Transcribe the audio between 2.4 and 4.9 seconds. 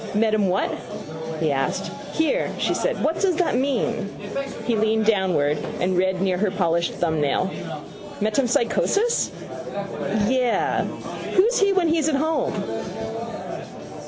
she said. What does that mean? He